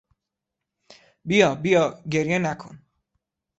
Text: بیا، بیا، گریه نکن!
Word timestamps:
بیا، 1.27 1.49
بیا، 1.63 1.83
گریه 2.11 2.39
نکن! 2.47 2.75